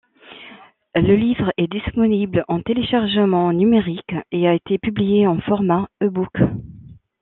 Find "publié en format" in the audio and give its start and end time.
4.79-5.89